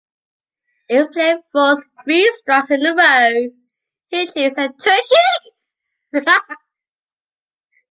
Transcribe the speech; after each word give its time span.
If 0.89 1.09
a 1.11 1.13
player 1.13 1.41
throws 1.51 1.85
three 2.03 2.31
Strikes 2.37 2.71
in 2.71 2.83
a 2.83 2.95
row, 2.95 3.51
he 4.09 4.23
achieves 4.23 4.57
a 4.57 4.69
“Turkey”. 4.69 6.25